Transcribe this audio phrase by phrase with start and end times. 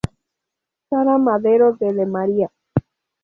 [0.89, 2.49] Sara Madero de Demaría.